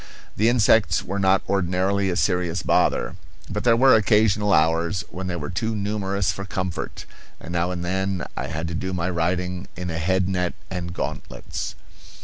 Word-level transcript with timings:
The 0.35 0.49
insects 0.49 1.03
were 1.03 1.19
not 1.19 1.43
ordinarily 1.47 2.09
a 2.09 2.15
serious 2.15 2.63
bother, 2.63 3.17
but 3.47 3.63
there 3.63 3.77
were 3.77 3.93
occasional 3.93 4.51
hours 4.51 5.03
when 5.11 5.27
they 5.27 5.35
were 5.35 5.51
too 5.51 5.75
numerous 5.75 6.31
for 6.31 6.43
comfort, 6.43 7.05
and 7.39 7.53
now 7.53 7.69
and 7.69 7.85
then 7.85 8.25
I 8.35 8.47
had 8.47 8.67
to 8.69 8.73
do 8.73 8.93
my 8.93 9.11
writing 9.11 9.67
in 9.77 9.91
a 9.91 9.99
head 9.99 10.27
net 10.27 10.55
and 10.71 10.91
gauntlets. 10.91 11.75